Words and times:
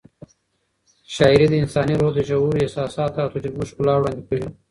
شاعري 1.15 1.47
د 1.49 1.53
انساني 1.61 1.95
روح 1.99 2.11
د 2.15 2.19
ژورو 2.27 2.61
احساساتو 2.63 3.17
او 3.23 3.31
تجربو 3.33 3.67
ښکلا 3.69 3.93
وړاندې 3.97 4.23
کوي. 4.29 4.47